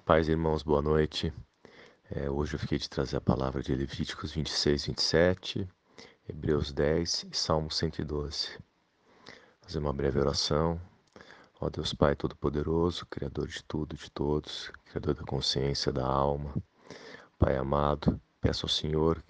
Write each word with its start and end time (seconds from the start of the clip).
Paz, 0.00 0.28
irmãos, 0.28 0.62
boa 0.62 0.80
noite. 0.80 1.32
É, 2.10 2.30
hoje 2.30 2.54
eu 2.54 2.58
fiquei 2.58 2.78
de 2.78 2.88
trazer 2.88 3.16
a 3.16 3.20
palavra 3.20 3.62
de 3.62 3.74
Levíticos 3.74 4.32
26, 4.32 4.86
27, 4.86 5.68
Hebreus 6.28 6.72
10 6.72 7.26
e 7.32 7.36
Salmo 7.36 7.70
112. 7.70 8.58
Fazer 9.60 9.78
uma 9.78 9.92
breve 9.92 10.20
oração. 10.20 10.80
Ó 11.60 11.68
Deus 11.68 11.92
Pai 11.92 12.14
Todo-Poderoso, 12.14 13.06
Criador 13.06 13.48
de 13.48 13.62
tudo, 13.64 13.96
de 13.96 14.10
todos, 14.10 14.70
Criador 14.84 15.14
da 15.14 15.24
consciência, 15.24 15.90
da 15.90 16.06
alma. 16.06 16.54
Pai 17.38 17.56
amado, 17.56 18.20
peço 18.40 18.66
ao 18.66 18.70
Senhor 18.70 19.22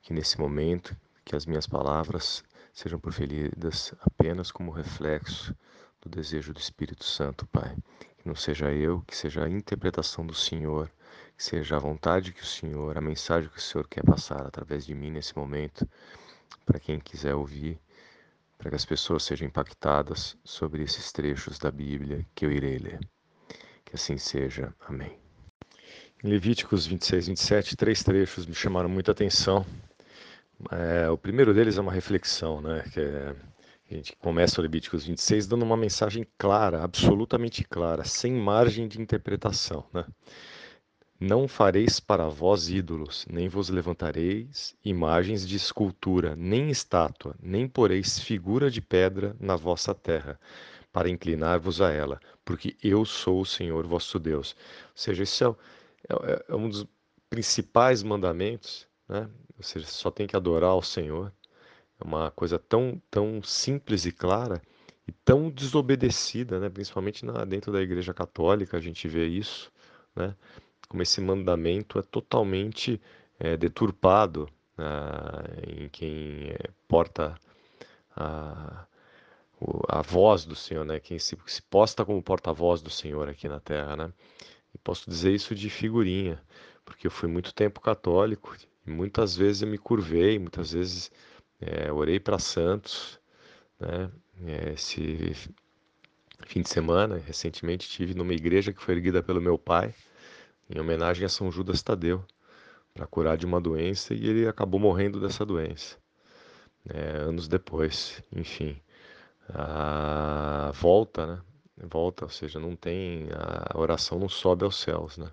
que 0.00 0.14
nesse 0.14 0.38
momento, 0.40 0.96
que 1.24 1.36
as 1.36 1.44
minhas 1.44 1.66
palavras 1.66 2.42
sejam 2.72 2.98
proferidas 2.98 3.94
apenas 4.00 4.50
como 4.50 4.70
reflexo 4.70 5.54
do 6.00 6.08
desejo 6.08 6.52
do 6.52 6.60
Espírito 6.60 7.04
Santo, 7.04 7.46
Pai 7.48 7.76
que 8.24 8.28
não 8.28 8.34
seja 8.34 8.72
eu, 8.72 9.02
que 9.06 9.14
seja 9.14 9.44
a 9.44 9.48
interpretação 9.50 10.26
do 10.26 10.32
Senhor, 10.32 10.90
que 11.36 11.44
seja 11.44 11.76
a 11.76 11.78
vontade 11.78 12.32
que 12.32 12.42
o 12.42 12.46
Senhor, 12.46 12.96
a 12.96 13.00
mensagem 13.00 13.50
que 13.50 13.58
o 13.58 13.60
Senhor 13.60 13.86
quer 13.86 14.02
passar 14.02 14.46
através 14.46 14.86
de 14.86 14.94
mim 14.94 15.10
nesse 15.10 15.36
momento, 15.36 15.86
para 16.64 16.80
quem 16.80 16.98
quiser 16.98 17.34
ouvir, 17.34 17.78
para 18.56 18.70
que 18.70 18.76
as 18.76 18.84
pessoas 18.86 19.24
sejam 19.24 19.46
impactadas 19.46 20.38
sobre 20.42 20.82
esses 20.82 21.12
trechos 21.12 21.58
da 21.58 21.70
Bíblia 21.70 22.26
que 22.34 22.46
eu 22.46 22.50
irei 22.50 22.78
ler. 22.78 22.98
Que 23.84 23.94
assim 23.94 24.16
seja. 24.16 24.74
Amém. 24.88 25.18
Em 26.22 26.28
Levíticos 26.28 26.86
26, 26.86 27.26
27, 27.26 27.76
três 27.76 28.02
trechos 28.02 28.46
me 28.46 28.54
chamaram 28.54 28.88
muita 28.88 29.12
atenção. 29.12 29.66
É, 30.70 31.10
o 31.10 31.18
primeiro 31.18 31.52
deles 31.52 31.76
é 31.76 31.80
uma 31.82 31.92
reflexão, 31.92 32.62
né? 32.62 32.84
Que 32.90 33.00
é 33.00 33.36
a 33.90 33.94
gente 33.94 34.16
começa 34.16 34.60
o 34.60 34.62
Levíticos 34.62 35.04
26 35.04 35.46
dando 35.46 35.62
uma 35.62 35.76
mensagem 35.76 36.26
clara, 36.38 36.82
absolutamente 36.82 37.62
clara, 37.64 38.04
sem 38.04 38.32
margem 38.32 38.88
de 38.88 39.00
interpretação. 39.00 39.84
Né? 39.92 40.04
Não 41.20 41.46
fareis 41.46 42.00
para 42.00 42.28
vós 42.28 42.68
ídolos, 42.68 43.24
nem 43.30 43.48
vos 43.48 43.68
levantareis 43.68 44.74
imagens 44.84 45.46
de 45.46 45.56
escultura, 45.56 46.34
nem 46.34 46.70
estátua, 46.70 47.36
nem 47.40 47.68
poreis 47.68 48.18
figura 48.18 48.70
de 48.70 48.80
pedra 48.80 49.36
na 49.38 49.54
vossa 49.54 49.94
terra, 49.94 50.40
para 50.92 51.08
inclinar-vos 51.10 51.80
a 51.80 51.90
ela, 51.90 52.20
porque 52.44 52.76
eu 52.82 53.04
sou 53.04 53.40
o 53.40 53.46
Senhor 53.46 53.86
vosso 53.86 54.18
Deus. 54.18 54.56
Ou 54.86 54.92
seja, 54.96 55.22
isso 55.22 55.56
é, 56.08 56.32
é, 56.32 56.44
é 56.48 56.54
um 56.54 56.68
dos 56.68 56.86
principais 57.28 58.02
mandamentos, 58.02 58.86
né? 59.08 59.28
Ou 59.56 59.62
seja, 59.62 59.86
só 59.86 60.10
tem 60.10 60.26
que 60.26 60.36
adorar 60.36 60.74
o 60.74 60.82
Senhor. 60.82 61.32
É 62.00 62.04
uma 62.04 62.30
coisa 62.30 62.58
tão, 62.58 63.00
tão 63.10 63.42
simples 63.42 64.04
e 64.04 64.12
clara 64.12 64.60
e 65.06 65.12
tão 65.12 65.50
desobedecida, 65.50 66.58
né? 66.58 66.68
principalmente 66.68 67.24
na, 67.24 67.44
dentro 67.44 67.72
da 67.72 67.82
Igreja 67.82 68.14
Católica, 68.14 68.76
a 68.76 68.80
gente 68.80 69.06
vê 69.06 69.26
isso, 69.26 69.70
né? 70.14 70.34
como 70.88 71.02
esse 71.02 71.20
mandamento 71.20 71.98
é 71.98 72.02
totalmente 72.02 73.00
é, 73.38 73.56
deturpado 73.56 74.48
ah, 74.78 75.44
em 75.66 75.88
quem 75.88 76.50
é, 76.50 76.70
porta 76.88 77.38
a, 78.16 78.86
a 79.88 80.02
voz 80.02 80.44
do 80.44 80.54
Senhor, 80.54 80.84
né? 80.84 80.98
quem 81.00 81.18
se, 81.18 81.36
se 81.46 81.62
posta 81.62 82.04
como 82.04 82.22
porta-voz 82.22 82.80
do 82.80 82.90
Senhor 82.90 83.28
aqui 83.28 83.48
na 83.48 83.60
Terra. 83.60 83.96
Né? 83.96 84.12
E 84.74 84.78
posso 84.78 85.08
dizer 85.08 85.32
isso 85.32 85.54
de 85.54 85.68
figurinha, 85.68 86.40
porque 86.84 87.06
eu 87.06 87.10
fui 87.10 87.28
muito 87.28 87.54
tempo 87.54 87.80
católico 87.80 88.56
e 88.86 88.90
muitas 88.90 89.36
vezes 89.36 89.62
eu 89.62 89.68
me 89.68 89.78
curvei, 89.78 90.38
muitas 90.38 90.72
vezes 90.72 91.10
é, 91.60 91.92
orei 91.92 92.20
para 92.20 92.38
santos, 92.38 93.18
né? 93.78 94.10
É, 94.46 94.72
esse 94.72 95.32
fim 96.46 96.62
de 96.62 96.68
semana, 96.68 97.16
recentemente 97.16 97.88
tive 97.88 98.14
numa 98.14 98.32
igreja 98.32 98.72
que 98.72 98.82
foi 98.82 98.94
erguida 98.94 99.22
pelo 99.22 99.40
meu 99.40 99.58
pai, 99.58 99.94
em 100.68 100.80
homenagem 100.80 101.24
a 101.24 101.28
São 101.28 101.50
Judas 101.50 101.82
Tadeu, 101.82 102.24
para 102.92 103.06
curar 103.06 103.36
de 103.36 103.46
uma 103.46 103.60
doença 103.60 104.14
e 104.14 104.26
ele 104.26 104.46
acabou 104.48 104.80
morrendo 104.80 105.20
dessa 105.20 105.44
doença, 105.44 105.96
né? 106.84 107.00
anos 107.22 107.48
depois, 107.48 108.22
enfim. 108.32 108.80
A 109.48 110.72
volta, 110.74 111.26
né? 111.26 111.42
Volta, 111.90 112.24
ou 112.24 112.30
seja, 112.30 112.60
não 112.60 112.76
tem 112.76 113.28
a 113.32 113.78
oração 113.78 114.18
não 114.18 114.28
sobe 114.28 114.64
aos 114.64 114.76
céus, 114.80 115.18
né? 115.18 115.30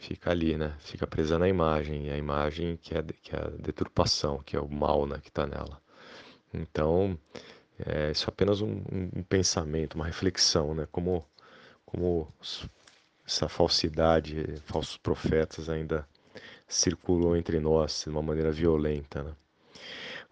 Fica 0.00 0.30
ali, 0.30 0.56
né? 0.56 0.74
Fica 0.80 1.06
presa 1.06 1.38
na 1.38 1.48
imagem, 1.48 2.06
e 2.08 2.10
a 2.10 2.16
imagem 2.16 2.76
que 2.76 2.94
é, 2.96 3.02
que 3.22 3.34
é 3.34 3.38
a 3.38 3.48
deturpação, 3.48 4.42
que 4.42 4.56
é 4.56 4.60
o 4.60 4.68
mal 4.68 5.06
né, 5.06 5.18
que 5.22 5.28
está 5.28 5.46
nela. 5.46 5.80
Então, 6.52 7.18
é, 7.78 8.10
isso 8.10 8.26
é 8.26 8.28
apenas 8.28 8.60
um, 8.60 8.82
um, 8.92 9.22
pensamento, 9.22 9.94
uma 9.94 10.06
reflexão, 10.06 10.74
né? 10.74 10.86
Como, 10.92 11.24
como 11.84 12.28
essa 13.26 13.48
falsidade, 13.48 14.60
falsos 14.66 14.96
profetas 14.96 15.68
ainda 15.68 16.06
circulam 16.68 17.36
entre 17.36 17.60
nós 17.60 18.02
de 18.04 18.10
uma 18.10 18.22
maneira 18.22 18.50
violenta. 18.50 19.22
Né? 19.22 19.32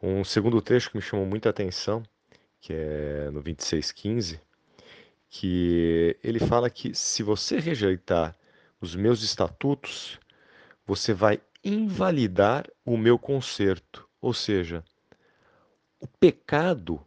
Um 0.03 0.25
segundo 0.25 0.61
trecho 0.61 0.91
que 0.91 0.97
me 0.97 1.03
chamou 1.03 1.27
muita 1.27 1.51
atenção, 1.51 2.03
que 2.61 2.73
é 2.73 3.31
no 3.31 3.43
26,15, 3.43 4.41
que 5.29 6.17
ele 6.23 6.39
fala 6.39 6.69
que 6.69 6.95
se 6.95 7.23
você 7.23 7.59
rejeitar 7.59 8.37
os 8.81 8.97
meus 8.97 9.23
estatutos, 9.23 10.19
você 10.87 11.13
vai 11.13 11.41
invalidar 11.63 12.67
o 12.85 12.97
meu 12.97 13.19
conserto. 13.19 14.09
Ou 14.21 14.33
seja, 14.33 14.85
o 15.99 16.07
pecado, 16.07 17.05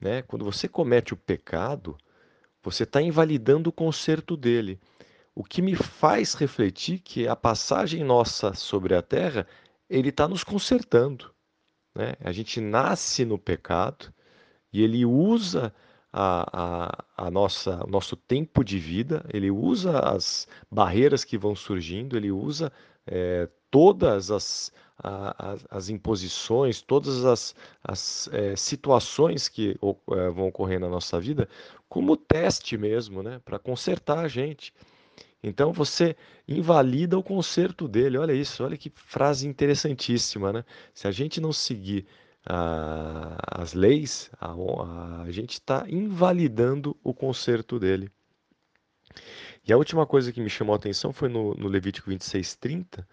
né, 0.00 0.22
quando 0.22 0.44
você 0.44 0.68
comete 0.68 1.14
o 1.14 1.16
pecado, 1.16 1.96
você 2.62 2.82
está 2.82 3.00
invalidando 3.00 3.70
o 3.70 3.72
conserto 3.72 4.36
dele. 4.36 4.78
O 5.34 5.42
que 5.42 5.60
me 5.60 5.74
faz 5.74 6.34
refletir 6.34 7.00
que 7.00 7.26
a 7.26 7.34
passagem 7.34 8.04
nossa 8.04 8.54
sobre 8.54 8.94
a 8.94 9.02
terra, 9.02 9.46
ele 9.88 10.10
está 10.10 10.28
nos 10.28 10.44
consertando. 10.44 11.34
Né? 11.94 12.14
A 12.20 12.32
gente 12.32 12.60
nasce 12.60 13.24
no 13.24 13.38
pecado 13.38 14.12
e 14.72 14.82
ele 14.82 15.04
usa 15.04 15.74
a, 16.16 16.46
a, 17.16 17.26
a 17.26 17.30
nossa, 17.30 17.84
o 17.84 17.90
nosso 17.90 18.14
tempo 18.14 18.62
de 18.62 18.78
vida, 18.78 19.26
ele 19.34 19.50
usa 19.50 19.98
as 19.98 20.46
barreiras 20.70 21.24
que 21.24 21.36
vão 21.36 21.56
surgindo, 21.56 22.16
ele 22.16 22.30
usa 22.30 22.72
é, 23.04 23.48
todas 23.68 24.30
as, 24.30 24.72
a, 24.96 25.56
as 25.68 25.88
imposições, 25.88 26.80
todas 26.80 27.24
as, 27.24 27.52
as 27.82 28.28
é, 28.32 28.54
situações 28.54 29.48
que 29.48 29.76
é, 30.12 30.30
vão 30.30 30.46
ocorrer 30.46 30.78
na 30.78 30.88
nossa 30.88 31.18
vida 31.18 31.48
como 31.88 32.16
teste 32.16 32.78
mesmo, 32.78 33.20
né, 33.20 33.40
para 33.44 33.58
consertar 33.58 34.20
a 34.20 34.28
gente. 34.28 34.72
Então 35.42 35.72
você 35.72 36.16
invalida 36.46 37.18
o 37.18 37.24
conserto 37.24 37.88
dele. 37.88 38.18
Olha 38.18 38.32
isso, 38.32 38.62
olha 38.62 38.76
que 38.76 38.90
frase 38.94 39.48
interessantíssima, 39.48 40.52
né? 40.52 40.64
Se 40.94 41.06
a 41.06 41.10
gente 41.10 41.38
não 41.38 41.52
seguir 41.52 42.06
a, 42.46 43.62
as 43.62 43.74
leis, 43.74 44.30
a, 44.40 44.52
a 45.22 45.30
gente 45.30 45.54
está 45.54 45.84
invalidando 45.88 46.96
o 47.02 47.14
conserto 47.14 47.78
dele. 47.78 48.10
E 49.66 49.72
a 49.72 49.76
última 49.76 50.06
coisa 50.06 50.32
que 50.32 50.40
me 50.40 50.50
chamou 50.50 50.74
a 50.74 50.76
atenção 50.76 51.12
foi 51.12 51.28
no, 51.28 51.54
no 51.54 51.68
Levítico 51.68 52.10
26:30, 52.10 53.06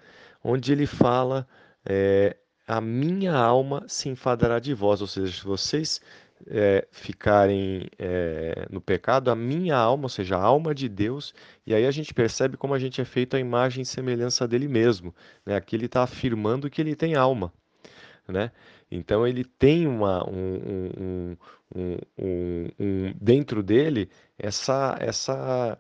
onde 0.44 0.72
ele 0.72 0.86
fala: 0.86 1.48
é, 1.86 2.36
A 2.68 2.82
minha 2.82 3.34
alma 3.34 3.86
se 3.88 4.10
enfadará 4.10 4.60
de 4.60 4.74
vós, 4.74 5.02
ou 5.02 5.08
seja, 5.08 5.32
se 5.32 5.44
vocês 5.46 6.02
é, 6.48 6.88
ficarem 6.92 7.88
é, 7.98 8.68
no 8.70 8.82
pecado, 8.82 9.30
a 9.30 9.36
minha 9.36 9.76
alma, 9.78 10.04
ou 10.06 10.10
seja, 10.10 10.38
a 10.38 10.42
alma 10.42 10.74
de 10.74 10.90
Deus, 10.90 11.34
e 11.66 11.74
aí 11.74 11.86
a 11.86 11.92
gente 11.92 12.14
percebe 12.14 12.58
como 12.58 12.74
a 12.74 12.80
gente 12.80 13.00
é 13.00 13.06
feito 13.06 13.36
a 13.36 13.40
imagem 13.40 13.84
e 13.84 13.86
semelhança 13.86 14.48
dele 14.48 14.68
mesmo. 14.68 15.14
Né? 15.46 15.56
Aqui 15.56 15.76
ele 15.76 15.86
está 15.86 16.04
afirmando 16.04 16.70
que 16.70 16.82
ele 16.82 16.96
tem 16.96 17.16
alma. 17.16 17.54
Né? 18.28 18.52
Então 18.92 19.26
ele 19.26 19.46
tem 19.46 19.88
uma, 19.88 20.28
um, 20.30 20.92
um, 21.00 21.38
um, 21.76 22.68
um 22.78 23.14
dentro 23.20 23.64
dele 23.64 24.10
essa, 24.38 24.98
essa, 25.00 25.78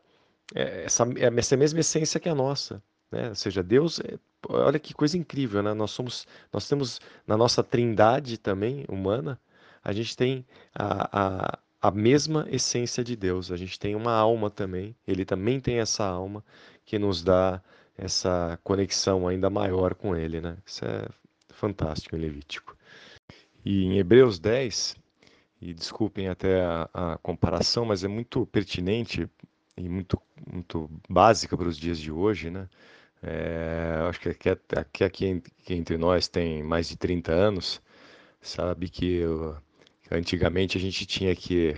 é, 0.55 0.85
essa, 0.85 1.03
é 1.17 1.37
essa 1.37 1.57
mesma 1.57 1.81
essência 1.81 2.19
que 2.19 2.29
a 2.29 2.35
nossa. 2.35 2.81
Né? 3.11 3.29
Ou 3.29 3.35
seja, 3.35 3.61
Deus, 3.61 3.99
é, 3.99 4.17
olha 4.47 4.79
que 4.79 4.93
coisa 4.93 5.17
incrível, 5.17 5.61
né? 5.61 5.73
Nós 5.73 5.91
somos, 5.91 6.25
nós 6.53 6.67
temos 6.67 7.01
na 7.27 7.35
nossa 7.35 7.61
trindade 7.61 8.37
também 8.37 8.85
humana, 8.87 9.37
a 9.83 9.91
gente 9.91 10.15
tem 10.15 10.45
a, 10.73 11.49
a, 11.51 11.59
a 11.81 11.91
mesma 11.91 12.47
essência 12.49 13.03
de 13.03 13.15
Deus. 13.15 13.51
A 13.51 13.57
gente 13.57 13.79
tem 13.79 13.95
uma 13.95 14.13
alma 14.13 14.49
também. 14.49 14.95
Ele 15.07 15.25
também 15.25 15.59
tem 15.59 15.79
essa 15.79 16.05
alma 16.05 16.43
que 16.85 16.99
nos 16.99 17.23
dá 17.23 17.61
essa 17.97 18.59
conexão 18.63 19.27
ainda 19.27 19.49
maior 19.49 19.95
com 19.95 20.15
Ele, 20.15 20.39
né? 20.39 20.57
Isso 20.65 20.85
é 20.85 21.07
fantástico 21.49 22.15
em 22.15 22.19
Levítico. 22.19 22.77
E 23.63 23.85
em 23.85 23.97
Hebreus 23.97 24.39
10, 24.39 24.95
e 25.61 25.73
desculpem 25.73 26.27
até 26.27 26.61
a, 26.63 26.89
a 26.93 27.17
comparação, 27.19 27.85
mas 27.85 28.03
é 28.03 28.07
muito 28.07 28.45
pertinente 28.47 29.29
e 29.77 29.87
muito, 29.87 30.19
muito 30.51 30.89
básica 31.09 31.55
para 31.55 31.67
os 31.67 31.77
dias 31.77 31.99
de 31.99 32.11
hoje, 32.11 32.49
né? 32.49 32.67
É, 33.23 33.97
acho 34.09 34.19
que 34.19 34.29
aqui, 34.29 34.49
aqui, 34.49 35.03
aqui, 35.03 35.43
entre 35.69 35.97
nós 35.97 36.27
tem 36.27 36.63
mais 36.63 36.89
de 36.89 36.97
30 36.97 37.31
anos, 37.31 37.81
sabe 38.41 38.89
que 38.89 39.17
eu, 39.17 39.55
antigamente 40.09 40.77
a 40.77 40.81
gente 40.81 41.05
tinha 41.05 41.35
que, 41.35 41.75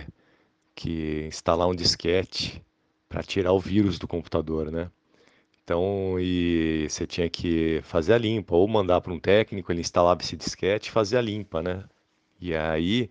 que 0.74 1.26
instalar 1.26 1.68
um 1.68 1.74
disquete 1.74 2.64
para 3.08 3.22
tirar 3.22 3.52
o 3.52 3.60
vírus 3.60 3.98
do 3.98 4.08
computador, 4.08 4.70
né? 4.70 4.90
Então, 5.64 6.16
e 6.20 6.86
você 6.90 7.06
tinha 7.06 7.28
que 7.30 7.80
fazer 7.84 8.12
a 8.14 8.18
limpa, 8.18 8.54
ou 8.54 8.68
mandar 8.68 9.00
para 9.00 9.12
um 9.12 9.18
técnico, 9.18 9.72
ele 9.72 9.80
instalava 9.80 10.20
esse 10.22 10.36
disquete 10.36 10.88
e 10.88 10.92
fazia 10.92 11.18
a 11.18 11.22
limpa, 11.22 11.62
né? 11.62 11.84
E 12.40 12.54
aí, 12.54 13.10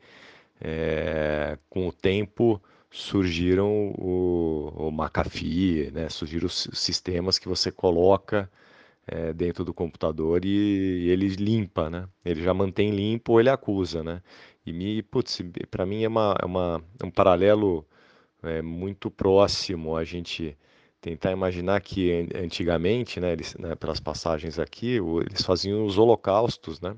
é, 0.61 1.57
com 1.69 1.87
o 1.87 1.91
tempo, 1.91 2.61
surgiram 2.91 3.93
o, 3.97 4.71
o 4.75 4.91
McAfee, 4.91 5.91
né? 5.91 6.09
Surgiram 6.09 6.45
os 6.47 6.69
sistemas 6.73 7.39
que 7.39 7.47
você 7.47 7.71
coloca 7.71 8.49
é, 9.07 9.33
dentro 9.33 9.65
do 9.65 9.73
computador 9.73 10.45
e, 10.45 10.49
e, 11.05 11.09
ele 11.09 11.27
limpa, 11.29 11.89
né? 11.89 12.07
Ele 12.25 12.43
já 12.43 12.53
mantém 12.53 12.91
limpo 12.91 13.33
ou 13.33 13.39
ele 13.39 13.49
acusa, 13.49 14.03
né? 14.03 14.21
E 14.65 14.71
me, 14.73 15.01
putz, 15.03 15.41
para 15.71 15.85
mim 15.85 16.03
é, 16.03 16.07
uma, 16.07 16.35
é 16.41 16.45
uma, 16.45 16.83
é 17.01 17.05
um 17.05 17.11
paralelo 17.11 17.85
é, 18.43 18.61
muito 18.61 19.11
próximo 19.11 19.95
a 19.97 20.03
gente 20.03 20.57
tentar 21.03 21.33
imaginar 21.33 21.81
que 21.81 22.29
antigamente, 22.33 23.19
né, 23.19 23.33
eles, 23.33 23.55
né, 23.55 23.75
pelas 23.75 23.99
passagens 23.99 24.57
aqui, 24.57 24.99
eles 25.29 25.43
faziam 25.43 25.85
os 25.85 25.97
holocaustos, 25.97 26.79
né, 26.79 26.95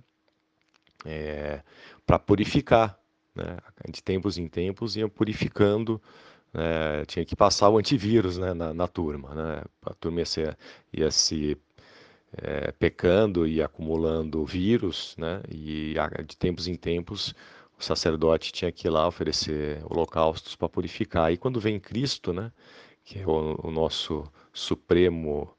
é, 1.03 1.63
para 2.05 2.19
purificar, 2.19 2.99
né, 3.33 3.57
de 3.89 4.03
tempos 4.03 4.37
em 4.37 4.47
tempos 4.47 4.95
iam 4.95 5.09
purificando, 5.09 5.99
né, 6.53 7.03
tinha 7.07 7.25
que 7.25 7.35
passar 7.35 7.67
o 7.69 7.79
antivírus, 7.79 8.37
né, 8.37 8.53
na, 8.53 8.75
na 8.75 8.87
turma, 8.87 9.33
né, 9.33 9.63
a 9.83 9.93
turma 9.95 10.19
ia, 10.19 10.25
ser, 10.27 10.57
ia 10.93 11.09
se 11.09 11.57
é, 12.37 12.71
pecando 12.73 13.47
e 13.47 13.59
acumulando 13.59 14.45
vírus, 14.45 15.15
né, 15.17 15.41
e 15.49 15.95
de 16.27 16.37
tempos 16.37 16.67
em 16.67 16.75
tempos 16.75 17.33
o 17.77 17.83
sacerdote 17.83 18.53
tinha 18.53 18.71
que 18.71 18.87
ir 18.87 18.91
lá 18.91 19.07
oferecer 19.07 19.83
holocaustos 19.83 20.55
para 20.55 20.69
purificar. 20.69 21.33
E 21.33 21.37
quando 21.37 21.59
vem 21.59 21.77
Cristo, 21.77 22.31
né, 22.31 22.51
que 23.05 23.19
é 23.19 23.25
o, 23.25 23.59
o 23.63 23.71
nosso 23.71 24.23
supremo 24.51 25.55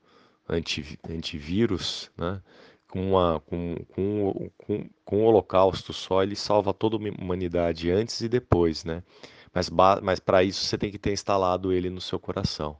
anti, 0.48 0.98
antivírus, 1.08 2.10
né? 2.18 2.42
com, 2.88 3.12
uma, 3.12 3.40
com, 3.40 3.76
com, 3.94 4.50
com, 4.56 4.90
com 5.04 5.22
o 5.22 5.24
holocausto 5.24 5.92
só, 5.92 6.22
ele 6.22 6.36
salva 6.36 6.74
toda 6.74 6.96
a 6.96 6.98
humanidade 6.98 7.90
antes 7.90 8.20
e 8.20 8.28
depois, 8.28 8.84
né? 8.84 9.02
Mas, 9.54 9.70
mas 10.02 10.20
para 10.20 10.42
isso 10.42 10.64
você 10.64 10.76
tem 10.76 10.90
que 10.90 10.98
ter 10.98 11.12
instalado 11.12 11.72
ele 11.72 11.88
no 11.88 12.00
seu 12.00 12.18
coração. 12.18 12.76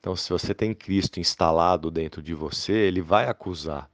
Então, 0.00 0.14
se 0.16 0.30
você 0.30 0.54
tem 0.54 0.72
Cristo 0.74 1.20
instalado 1.20 1.90
dentro 1.90 2.22
de 2.22 2.32
você, 2.32 2.72
ele 2.72 3.02
vai 3.02 3.28
acusar 3.28 3.90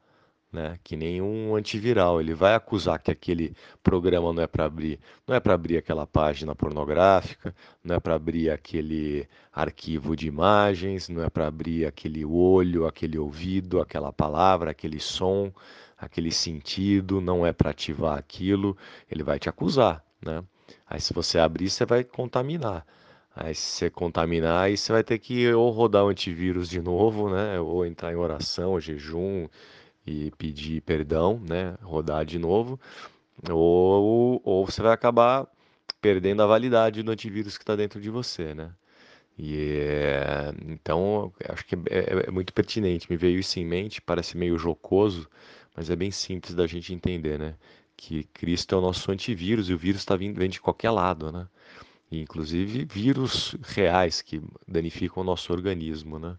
né? 0.53 0.79
Que 0.85 0.97
nem 0.97 1.23
um 1.23 1.57
antiviral, 1.57 2.21
ele 2.21 2.35
vai 2.35 2.55
acusar 2.55 2.99
que 3.01 3.11
aquele 3.11 3.57
programa 3.83 4.33
não 4.33 4.43
é 4.43 4.47
para 4.47 4.67
abrir, 4.67 5.01
não 5.27 5.35
é 5.35 5.41
para 5.41 5.55
abrir 5.55 5.79
aquela 5.79 6.07
página 6.07 6.55
pornográfica, 6.55 7.55
não 7.83 7.97
é 7.97 8.01
para 8.01 8.15
abrir 8.15 8.51
aquele 8.51 9.27
arquivo 9.53 10.15
de 10.15 10.27
imagens, 10.29 11.09
não 11.09 11.23
é 11.23 11.31
para 11.31 11.47
abrir 11.47 11.87
aquele 11.87 12.25
olho, 12.25 12.87
aquele 12.87 13.19
ouvido, 13.19 13.81
aquela 13.81 14.13
palavra, 14.13 14.71
aquele 14.73 15.01
som, 15.01 15.51
aquele 15.97 16.31
sentido, 16.31 17.21
não 17.21 17.47
é 17.47 17.53
para 17.53 17.71
ativar 17.71 18.19
aquilo, 18.19 18.77
ele 19.11 19.23
vai 19.23 19.39
te 19.39 19.49
acusar, 19.49 20.05
né? 20.21 20.45
Aí 20.87 21.01
se 21.01 21.15
você 21.15 21.39
abrir, 21.39 21.71
você 21.71 21.87
vai 21.87 22.05
contaminar. 22.05 22.85
Aí 23.35 23.55
se 23.55 23.63
você 23.63 23.91
contaminar, 23.91 24.65
aí 24.65 24.77
você 24.77 24.93
vai 24.93 25.03
ter 25.03 25.19
que 25.19 25.51
ou 25.53 25.71
rodar 25.71 26.05
o 26.05 26.09
antivírus 26.09 26.69
de 26.69 26.83
novo, 26.83 27.31
né? 27.31 27.59
Ou 27.61 27.87
entrar 27.87 28.13
em 28.13 28.17
oração, 28.17 28.79
jejum, 28.79 29.49
e 30.07 30.31
pedir 30.33 30.83
perdão, 30.83 31.41
né, 31.49 31.77
rodar 31.83 32.25
de 32.25 32.39
novo, 32.39 32.79
ou, 33.51 34.41
ou 34.45 34.67
você 34.67 34.83
vai 34.83 34.93
acabar 34.93 35.47
perdendo 36.01 36.43
a 36.43 36.47
validade 36.47 37.03
do 37.03 37.13
antivírus 37.13 37.57
que 37.57 37.63
está 37.63 37.77
dentro 37.77 38.01
de 38.01 38.11
você, 38.11 38.55
né? 38.55 38.73
E 39.39 39.57
é, 39.81 40.53
então 40.69 41.33
acho 41.49 41.65
que 41.65 41.75
é, 41.75 41.99
é, 41.99 42.29
é, 42.29 42.31
muito 42.31 42.53
pertinente. 42.53 43.11
Me 43.11 43.17
veio 43.17 43.39
isso 43.41 43.59
em 43.59 43.65
mente, 43.65 44.01
parece 44.01 44.37
meio 44.37 44.59
jocoso, 44.59 45.29
mas 45.75 45.91
é 45.91 45.97
bem 45.97 46.11
simples 46.11 46.55
da 46.55 46.67
gente 46.67 46.93
entender, 46.93 47.39
né? 47.39 47.55
Que 47.97 48.25
Cristo 48.25 48.75
é 48.75 48.79
o 48.79 48.81
nosso 48.81 49.11
antivírus 49.11 49.69
e 49.69 49.75
o 49.75 49.79
vírus 49.79 50.03
está 50.03 50.17
vindo 50.17 50.39
vem 50.39 50.51
de 50.51 50.61
qualquer 50.61 50.91
lado, 50.91 51.33
né? 51.33 51.49
E, 52.11 52.21
inclusive 52.21 52.85
vírus 52.85 53.57
reais 53.63 54.21
que 54.23 54.43
danificam 54.69 55.23
o 55.23 55.27
nosso 55.27 55.53
organismo, 55.53 56.19
né? 56.19 56.37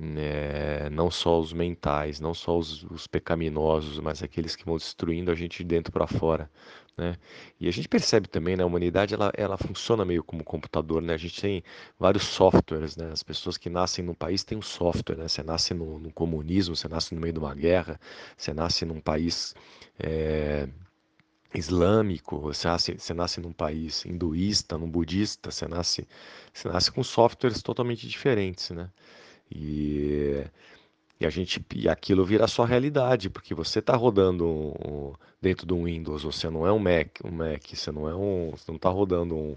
É, 0.00 0.90
não 0.90 1.08
só 1.08 1.38
os 1.38 1.52
mentais, 1.52 2.18
não 2.18 2.34
só 2.34 2.58
os, 2.58 2.82
os, 2.84 3.06
pecaminosos, 3.06 4.00
mas 4.00 4.24
aqueles 4.24 4.56
que 4.56 4.64
vão 4.64 4.76
destruindo 4.76 5.30
a 5.30 5.36
gente 5.36 5.58
de 5.58 5.64
dentro 5.64 5.92
para 5.92 6.06
fora, 6.08 6.50
né? 6.96 7.16
E 7.60 7.68
a 7.68 7.70
gente 7.70 7.88
percebe 7.88 8.28
também, 8.28 8.56
né, 8.56 8.64
a 8.64 8.66
humanidade 8.66 9.14
ela, 9.14 9.32
ela 9.36 9.56
funciona 9.56 10.04
meio 10.04 10.24
como 10.24 10.42
computador, 10.42 11.00
né? 11.00 11.14
A 11.14 11.16
gente 11.16 11.40
tem 11.40 11.62
vários 11.98 12.24
softwares, 12.24 12.96
né? 12.96 13.10
As 13.12 13.22
pessoas 13.22 13.56
que 13.56 13.70
nascem 13.70 14.04
num 14.04 14.14
país 14.14 14.42
têm 14.42 14.58
um 14.58 14.62
software, 14.62 15.16
né? 15.16 15.28
Você 15.28 15.44
nasce 15.44 15.72
no, 15.74 15.98
no 16.00 16.12
comunismo, 16.12 16.74
você 16.74 16.88
nasce 16.88 17.14
no 17.14 17.20
meio 17.20 17.32
de 17.32 17.38
uma 17.38 17.54
guerra, 17.54 17.98
você 18.36 18.52
nasce 18.52 18.84
num 18.84 19.00
país 19.00 19.54
é, 19.98 20.68
islâmico, 21.54 22.40
você 22.40 22.66
nasce, 22.68 22.94
você 22.98 23.14
nasce 23.14 23.40
num 23.40 23.52
país 23.52 24.04
hinduísta, 24.04 24.76
num 24.76 24.90
budista, 24.90 25.50
você 25.52 25.68
nasce, 25.68 26.06
você 26.52 26.68
nasce 26.68 26.90
com 26.90 27.02
softwares 27.04 27.62
totalmente 27.62 28.08
diferentes, 28.08 28.70
né? 28.70 28.90
E, 29.54 30.44
e 31.20 31.26
a 31.26 31.30
gente 31.30 31.64
e 31.74 31.88
aquilo 31.88 32.24
vira 32.24 32.48
sua 32.48 32.66
realidade, 32.66 33.30
porque 33.30 33.54
você 33.54 33.78
está 33.78 33.94
rodando 33.96 34.46
um, 34.46 35.12
dentro 35.40 35.66
do 35.66 35.84
Windows, 35.84 36.24
você 36.24 36.50
não 36.50 36.66
é 36.66 36.72
um 36.72 36.78
Mac, 36.78 37.20
um 37.24 37.30
Mac, 37.30 37.62
você 37.72 37.92
não 37.92 38.08
é 38.08 38.14
um, 38.14 38.50
você 38.50 38.64
não 38.68 38.76
está 38.76 38.88
rodando 38.88 39.36
um, 39.36 39.56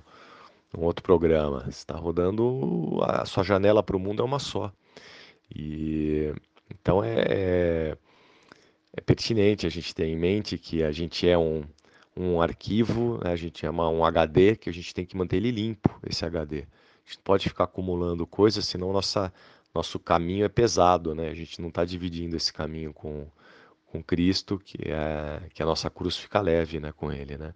um 0.77 0.83
outro 0.83 1.03
programa, 1.03 1.61
você 1.61 1.69
está 1.69 1.95
rodando 1.95 2.99
a 3.03 3.25
sua 3.25 3.44
janela 3.44 3.81
para 3.83 3.97
o 3.97 3.99
mundo 3.99 4.21
é 4.21 4.25
uma 4.25 4.39
só. 4.39 4.71
E 5.53 6.33
então 6.69 7.03
é, 7.03 7.15
é, 7.29 7.97
é 8.94 9.01
pertinente 9.01 9.65
a 9.65 9.69
gente 9.69 9.95
ter 9.95 10.05
em 10.05 10.17
mente 10.17 10.57
que 10.57 10.83
a 10.83 10.91
gente 10.91 11.27
é 11.27 11.38
um 11.38 11.63
um 12.17 12.41
arquivo, 12.41 13.19
né, 13.23 13.31
a 13.31 13.35
gente 13.35 13.59
chama 13.59 13.88
um 13.89 14.03
HD, 14.03 14.55
que 14.55 14.69
a 14.69 14.73
gente 14.73 14.94
tem 14.94 15.05
que 15.05 15.15
manter 15.15 15.38
ele 15.38 15.51
limpo, 15.51 15.99
esse 16.09 16.25
HD. 16.25 16.59
A 16.61 17.09
gente 17.09 17.19
pode 17.23 17.47
ficar 17.47 17.65
acumulando 17.65 18.25
coisas, 18.25 18.65
senão 18.65 18.91
nossa, 18.91 19.31
nosso 19.77 20.00
caminho 20.00 20.44
é 20.44 20.50
pesado, 20.50 21.13
né? 21.13 21.29
A 21.29 21.33
gente 21.33 21.62
não 21.62 21.69
está 21.69 21.85
dividindo 21.85 22.35
esse 22.35 22.51
caminho 22.51 22.91
com, 22.94 23.27
com 23.85 24.03
Cristo, 24.03 24.57
que 24.57 24.91
é 24.91 25.41
que 25.53 25.62
a 25.62 25.65
nossa 25.65 25.89
cruz 25.89 26.18
fica 26.18 26.41
leve, 26.41 26.79
né, 26.79 26.91
com 26.91 27.12
Ele, 27.12 27.38
né? 27.38 27.53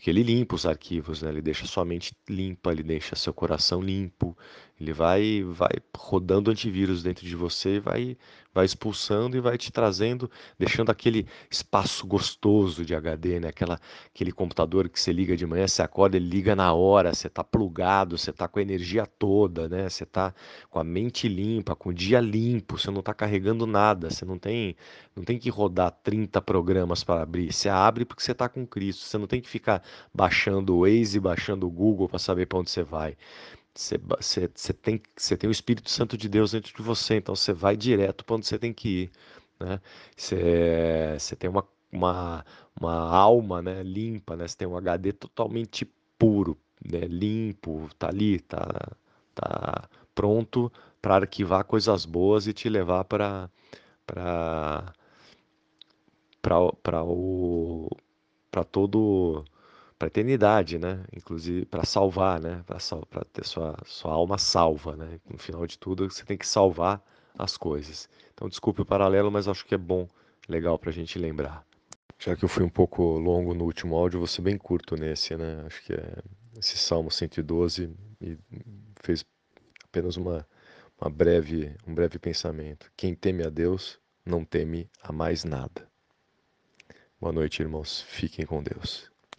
Porque 0.00 0.08
Ele 0.08 0.22
limpa 0.22 0.54
os 0.54 0.64
arquivos, 0.64 1.20
né? 1.20 1.28
Ele 1.28 1.42
deixa 1.42 1.66
sua 1.66 1.84
mente 1.84 2.16
limpa, 2.26 2.72
Ele 2.72 2.82
deixa 2.82 3.14
seu 3.14 3.34
coração 3.34 3.82
limpo, 3.82 4.34
Ele 4.80 4.94
vai 4.94 5.42
vai 5.42 5.72
rodando 5.94 6.50
antivírus 6.50 7.02
dentro 7.02 7.26
de 7.26 7.36
você 7.36 7.78
vai 7.78 8.16
vai 8.52 8.64
expulsando 8.64 9.36
e 9.36 9.40
vai 9.40 9.56
te 9.56 9.70
trazendo, 9.70 10.30
deixando 10.58 10.90
aquele 10.90 11.26
espaço 11.50 12.06
gostoso 12.06 12.84
de 12.84 12.94
HD, 12.94 13.38
né? 13.40 13.48
Aquela, 13.48 13.78
aquele 14.12 14.32
computador 14.32 14.88
que 14.88 15.00
você 15.00 15.12
liga 15.12 15.36
de 15.36 15.46
manhã, 15.46 15.66
você 15.68 15.82
acorda, 15.82 16.16
ele 16.16 16.28
liga 16.28 16.56
na 16.56 16.72
hora, 16.72 17.14
você 17.14 17.28
está 17.28 17.44
plugado, 17.44 18.18
você 18.18 18.30
está 18.30 18.48
com 18.48 18.58
a 18.58 18.62
energia 18.62 19.06
toda, 19.06 19.68
né? 19.68 19.88
Você 19.88 20.02
está 20.04 20.34
com 20.68 20.78
a 20.78 20.84
mente 20.84 21.28
limpa, 21.28 21.76
com 21.76 21.90
o 21.90 21.94
dia 21.94 22.20
limpo, 22.20 22.76
você 22.78 22.90
não 22.90 23.00
está 23.00 23.14
carregando 23.14 23.66
nada, 23.66 24.10
você 24.10 24.24
não 24.24 24.38
tem, 24.38 24.74
não 25.14 25.22
tem 25.22 25.38
que 25.38 25.48
rodar 25.48 25.92
30 26.02 26.40
programas 26.42 27.04
para 27.04 27.22
abrir, 27.22 27.52
você 27.52 27.68
abre 27.68 28.04
porque 28.04 28.22
você 28.22 28.32
está 28.32 28.48
com 28.48 28.66
Cristo, 28.66 29.04
você 29.04 29.18
não 29.18 29.26
tem 29.26 29.40
que 29.40 29.48
ficar 29.48 29.82
baixando 30.12 30.76
o 30.76 30.80
Waze, 30.82 31.20
baixando 31.20 31.66
o 31.66 31.70
Google 31.70 32.08
para 32.08 32.18
saber 32.18 32.46
para 32.46 32.58
onde 32.58 32.70
você 32.70 32.82
vai. 32.82 33.16
Você, 33.74 33.98
você, 33.98 34.50
você, 34.54 34.72
tem, 34.72 35.00
você 35.16 35.36
tem 35.36 35.48
o 35.48 35.52
Espírito 35.52 35.90
Santo 35.90 36.16
de 36.16 36.28
Deus 36.28 36.52
dentro 36.52 36.74
de 36.74 36.82
você, 36.82 37.16
então 37.16 37.34
você 37.34 37.52
vai 37.52 37.76
direto 37.76 38.24
para 38.24 38.36
onde 38.36 38.46
você 38.46 38.58
tem 38.58 38.72
que 38.72 38.88
ir. 38.88 39.10
Né? 39.60 39.80
Você, 40.16 41.16
você 41.18 41.36
tem 41.36 41.48
uma, 41.48 41.66
uma, 41.92 42.44
uma 42.78 42.94
alma 42.94 43.62
né, 43.62 43.82
limpa, 43.82 44.36
né? 44.36 44.46
você 44.48 44.56
tem 44.56 44.68
um 44.68 44.76
HD 44.76 45.12
totalmente 45.12 45.84
puro, 46.18 46.58
né? 46.84 47.00
limpo, 47.00 47.88
tá 47.98 48.08
ali, 48.08 48.40
tá, 48.40 48.92
tá 49.34 49.88
pronto 50.14 50.72
para 51.00 51.16
arquivar 51.16 51.64
coisas 51.64 52.04
boas 52.04 52.46
e 52.46 52.52
te 52.52 52.68
levar 52.68 53.04
para 53.04 53.50
para 54.06 54.92
para 56.82 57.02
o 57.04 57.88
para 58.50 58.64
todo 58.64 59.44
para 60.00 60.06
a 60.06 60.08
eternidade, 60.08 60.78
né? 60.78 61.04
Inclusive 61.14 61.66
para 61.66 61.84
salvar, 61.84 62.40
né? 62.40 62.64
Para 62.66 62.78
ter 63.26 63.44
sua, 63.44 63.76
sua 63.84 64.10
alma 64.12 64.38
salva, 64.38 64.96
né? 64.96 65.20
No 65.30 65.36
final 65.36 65.66
de 65.66 65.78
tudo, 65.78 66.10
você 66.10 66.24
tem 66.24 66.38
que 66.38 66.46
salvar 66.46 67.04
as 67.38 67.58
coisas. 67.58 68.08
Então, 68.32 68.48
desculpe 68.48 68.80
o 68.80 68.84
paralelo, 68.86 69.30
mas 69.30 69.46
acho 69.46 69.62
que 69.66 69.74
é 69.74 69.78
bom, 69.78 70.08
legal 70.48 70.78
para 70.78 70.88
a 70.88 70.92
gente 70.92 71.18
lembrar. 71.18 71.66
Já 72.18 72.34
que 72.34 72.42
eu 72.42 72.48
fui 72.48 72.64
um 72.64 72.70
pouco 72.70 73.02
longo 73.18 73.52
no 73.52 73.64
último 73.64 73.94
áudio, 73.94 74.20
vou 74.20 74.26
ser 74.26 74.40
bem 74.40 74.56
curto 74.56 74.96
nesse, 74.96 75.36
né? 75.36 75.64
Acho 75.66 75.82
que 75.82 75.92
é 75.92 76.22
esse 76.56 76.78
Salmo 76.78 77.10
112 77.10 77.94
e 78.22 78.38
fez 79.02 79.22
apenas 79.84 80.16
uma, 80.16 80.48
uma 80.98 81.10
breve, 81.10 81.76
um 81.86 81.94
breve 81.94 82.18
pensamento. 82.18 82.90
Quem 82.96 83.14
teme 83.14 83.44
a 83.44 83.50
Deus 83.50 84.00
não 84.24 84.46
teme 84.46 84.88
a 85.02 85.12
mais 85.12 85.44
nada. 85.44 85.86
Boa 87.20 87.34
noite, 87.34 87.60
irmãos. 87.60 88.00
Fiquem 88.00 88.46
com 88.46 88.62
Deus. 88.62 89.10